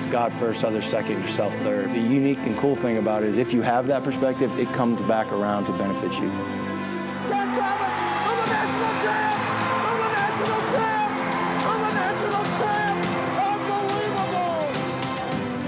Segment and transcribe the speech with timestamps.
[0.00, 1.92] it's God first, others second, yourself third.
[1.92, 5.02] The unique and cool thing about it is if you have that perspective, it comes
[5.02, 6.30] back around to benefit you.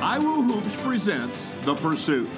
[0.01, 2.31] IWU Hoops presents The Pursuit.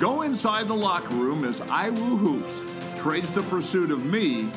[0.00, 2.64] Go inside the locker room as IWU Hoops
[3.00, 4.50] trades the pursuit of me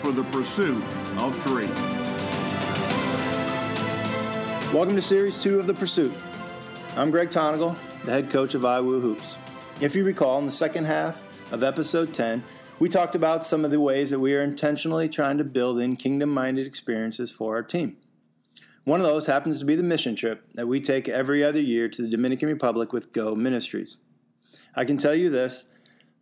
[0.00, 0.82] for the pursuit
[1.18, 2.05] of three.
[4.72, 6.12] Welcome to Series 2 of The Pursuit.
[6.96, 9.38] I'm Greg Tonagel, the head coach of IWU Hoops.
[9.80, 11.22] If you recall, in the second half
[11.52, 12.42] of episode 10,
[12.80, 15.96] we talked about some of the ways that we are intentionally trying to build in
[15.96, 17.96] kingdom minded experiences for our team.
[18.82, 21.88] One of those happens to be the mission trip that we take every other year
[21.88, 23.96] to the Dominican Republic with Go Ministries.
[24.74, 25.68] I can tell you this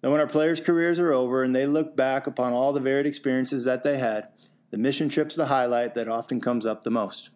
[0.02, 3.06] that when our players' careers are over and they look back upon all the varied
[3.06, 4.28] experiences that they had,
[4.70, 7.30] the mission trip's the highlight that often comes up the most.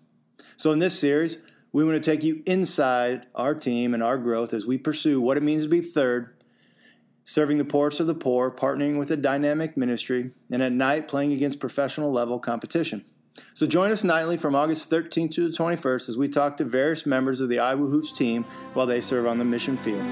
[0.57, 1.39] So, in this series,
[1.73, 5.37] we want to take you inside our team and our growth as we pursue what
[5.37, 6.35] it means to be third,
[7.25, 11.33] serving the poorest of the poor, partnering with a dynamic ministry, and at night playing
[11.33, 13.05] against professional level competition.
[13.55, 17.07] So join us nightly from August 13th to the 21st as we talk to various
[17.07, 20.05] members of the IWU Hoops team while they serve on the mission field.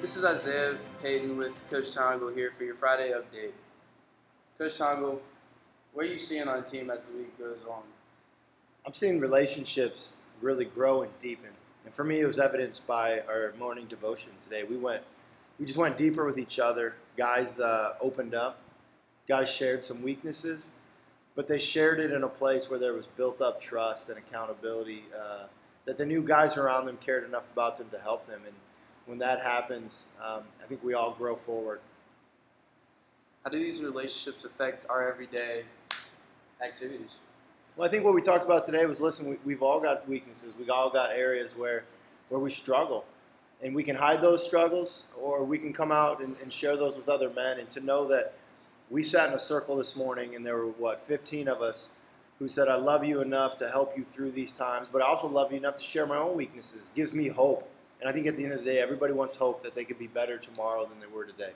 [0.00, 3.52] This is Isaiah Payton with Coach Tonagel here for your Friday update.
[4.58, 5.18] Coach Tonagel,
[5.92, 7.82] what are you seeing on the team as the week goes on?
[8.86, 11.50] I'm seeing relationships really grow and deepen.
[11.84, 14.64] And for me, it was evidenced by our morning devotion today.
[14.64, 15.02] We went,
[15.58, 16.96] we just went deeper with each other.
[17.18, 18.58] Guys uh, opened up.
[19.28, 20.72] Guys shared some weaknesses,
[21.34, 25.04] but they shared it in a place where there was built up trust and accountability.
[25.14, 25.48] Uh,
[25.84, 28.40] that the new guys around them cared enough about them to help them.
[28.46, 28.54] And
[29.04, 31.80] when that happens, um, I think we all grow forward.
[33.46, 35.62] How do these relationships affect our everyday
[36.60, 37.20] activities?
[37.76, 40.56] Well, I think what we talked about today was listen, we, have all got weaknesses.
[40.58, 41.84] We've all got areas where,
[42.28, 43.04] where we struggle.
[43.62, 46.96] And we can hide those struggles or we can come out and, and share those
[46.96, 47.60] with other men.
[47.60, 48.32] And to know that
[48.90, 51.92] we sat in a circle this morning and there were, what, 15 of us
[52.40, 55.28] who said, I love you enough to help you through these times, but I also
[55.28, 56.90] love you enough to share my own weaknesses.
[56.96, 57.70] gives me hope.
[58.00, 60.00] And I think at the end of the day, everybody wants hope that they could
[60.00, 61.52] be better tomorrow than they were today.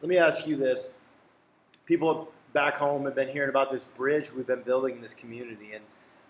[0.00, 0.94] Let me ask you this.
[1.84, 5.70] People back home have been hearing about this bridge we've been building in this community,
[5.74, 5.82] and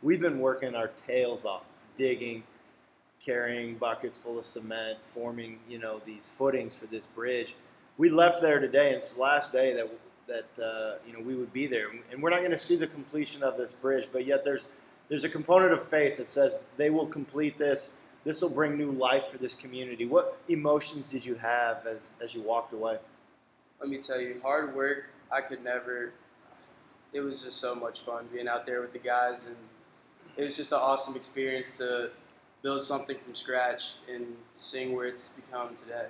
[0.02, 1.64] we've been working our tails off,
[1.94, 2.44] digging,
[3.22, 7.56] carrying buckets full of cement, forming, you know, these footings for this bridge.
[7.98, 9.88] We left there today, and it's the last day that
[10.28, 12.86] that uh, you know we would be there, and we're not going to see the
[12.86, 14.76] completion of this bridge, but yet there's
[15.10, 17.98] there's a component of faith that says they will complete this.
[18.24, 20.06] This will bring new life for this community.
[20.06, 22.96] What emotions did you have as as you walked away?
[23.80, 25.10] Let me tell you, hard work.
[25.32, 26.12] I could never.
[27.12, 29.56] It was just so much fun being out there with the guys, and
[30.36, 32.10] it was just an awesome experience to
[32.62, 36.08] build something from scratch and seeing where it's become today.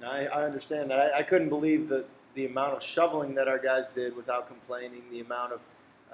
[0.00, 0.98] Now, I, I understand that.
[0.98, 5.04] I, I, couldn't believe the, the amount of shoveling that our guys did without complaining,
[5.10, 5.60] the amount of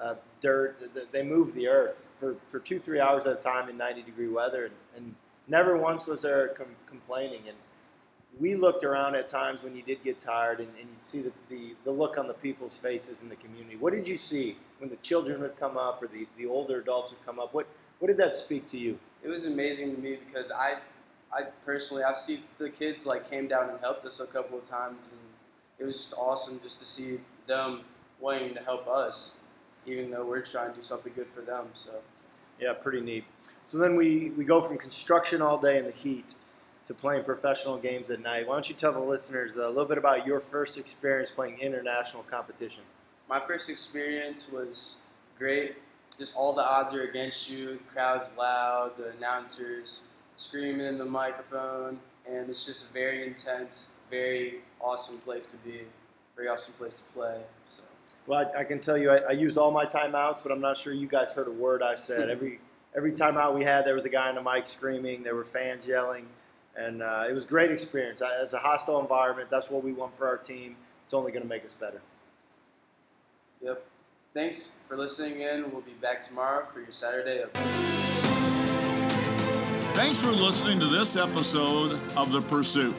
[0.00, 0.80] uh, dirt.
[1.12, 4.28] They moved the earth for, for two, three hours at a time in 90 degree
[4.28, 5.14] weather, and, and
[5.48, 7.42] never once was there com- complaining.
[7.46, 7.56] And
[8.38, 11.32] we looked around at times when you did get tired and, and you'd see the,
[11.48, 13.76] the, the, look on the people's faces in the community.
[13.76, 17.12] What did you see when the children would come up or the, the older adults
[17.12, 17.54] would come up?
[17.54, 17.66] What,
[17.98, 18.98] what did that speak to you?
[19.22, 20.74] It was amazing to me because I,
[21.32, 24.64] I personally, I've seen the kids like came down and helped us a couple of
[24.64, 25.20] times, and
[25.78, 27.80] it was just awesome just to see them
[28.20, 29.40] wanting to help us,
[29.86, 31.66] even though we're trying to do something good for them.
[31.72, 31.90] So,
[32.60, 33.24] yeah, pretty neat.
[33.64, 36.34] So then we, we go from construction all day in the heat
[36.86, 38.46] to playing professional games at night.
[38.46, 42.22] Why don't you tell the listeners a little bit about your first experience playing international
[42.22, 42.84] competition?
[43.28, 45.02] My first experience was
[45.36, 45.74] great.
[46.16, 47.76] Just all the odds are against you.
[47.76, 48.96] The crowd's loud.
[48.96, 51.98] The announcers screaming in the microphone,
[52.28, 55.80] and it's just a very intense, very awesome place to be.
[56.36, 57.42] Very awesome place to play.
[57.66, 57.82] So.
[58.28, 60.76] Well, I, I can tell you, I, I, used all my timeouts, but I'm not
[60.76, 62.30] sure you guys heard a word I said.
[62.30, 62.60] every
[62.94, 65.24] every timeout we had, there was a guy on the mic screaming.
[65.24, 66.26] There were fans yelling
[66.76, 68.22] and uh, it was a great experience.
[68.22, 70.76] As a hostile environment, that's what we want for our team.
[71.04, 72.02] It's only going to make us better.
[73.60, 73.84] Yep.
[74.34, 75.70] Thanks for listening in.
[75.72, 77.44] We'll be back tomorrow for your Saturday.
[79.94, 82.94] Thanks for listening to this episode of The Pursuit.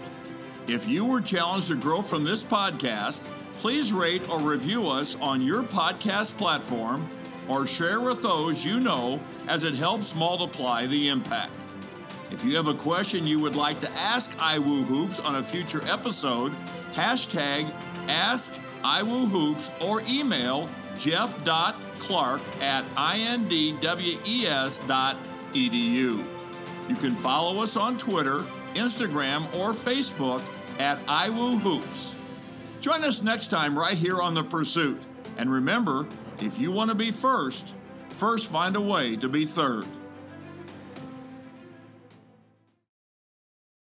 [0.68, 5.41] If you were challenged to grow from this podcast, please rate or review us on
[5.41, 7.07] your podcast platform
[7.47, 11.51] or share with those you know as it helps multiply the impact.
[12.31, 15.81] If you have a question you would like to ask IWU Hoops on a future
[15.85, 16.51] episode,
[16.94, 17.71] hashtag
[18.07, 23.83] ask iWooHoops or email jeff.clark at indwes.edu.
[26.89, 30.41] You can follow us on Twitter, Instagram, or Facebook
[30.80, 32.15] at iWooHoops.
[32.80, 35.01] Join us next time right here on The Pursuit.
[35.38, 36.07] And remember,
[36.39, 37.75] if you want to be first,
[38.09, 39.85] first find a way to be third.